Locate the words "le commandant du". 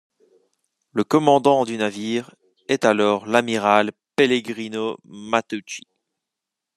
0.93-1.77